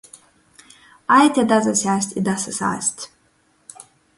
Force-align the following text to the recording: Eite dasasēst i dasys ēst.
Eite 1.17 1.45
dasasēst 1.53 2.17
i 2.17 2.25
dasys 2.31 2.61
ēst. 2.71 3.07